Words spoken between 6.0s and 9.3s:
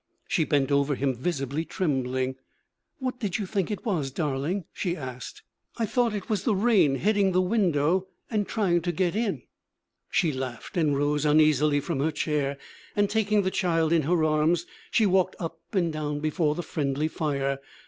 it was the rain hitting the window and trying to get